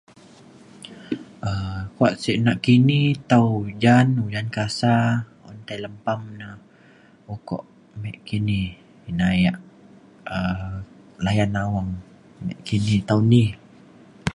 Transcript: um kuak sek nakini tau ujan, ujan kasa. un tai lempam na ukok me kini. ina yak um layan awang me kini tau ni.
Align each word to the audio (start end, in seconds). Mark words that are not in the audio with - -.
um 1.51 1.77
kuak 1.95 2.13
sek 2.23 2.37
nakini 2.45 2.99
tau 3.31 3.47
ujan, 3.69 4.05
ujan 4.27 4.47
kasa. 4.57 4.95
un 5.49 5.57
tai 5.67 5.77
lempam 5.83 6.21
na 6.39 6.47
ukok 7.33 7.63
me 8.01 8.09
kini. 8.27 8.61
ina 9.09 9.27
yak 9.45 9.57
um 10.35 10.71
layan 11.25 11.51
awang 11.63 11.89
me 12.45 12.53
kini 12.67 12.95
tau 13.09 13.19
ni. 13.31 13.43